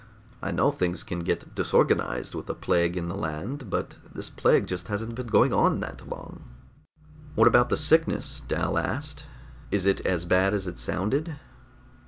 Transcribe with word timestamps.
I 0.41 0.49
know 0.49 0.71
things 0.71 1.03
can 1.03 1.19
get 1.19 1.53
disorganized 1.53 2.33
with 2.33 2.49
a 2.49 2.55
plague 2.55 2.97
in 2.97 3.07
the 3.07 3.15
land, 3.15 3.69
but 3.69 3.97
this 4.15 4.31
plague 4.31 4.65
just 4.65 4.87
hasn't 4.87 5.13
been 5.13 5.27
going 5.27 5.53
on 5.53 5.79
that 5.81 6.09
long." 6.09 6.43
"What 7.35 7.47
about 7.47 7.69
the 7.69 7.77
sickness?" 7.77 8.41
Dal 8.47 8.79
asked. 8.79 9.25
"Is 9.69 9.85
it 9.85 9.99
as 10.03 10.25
bad 10.25 10.55
as 10.55 10.65
it 10.65 10.79
sounded?" 10.79 11.35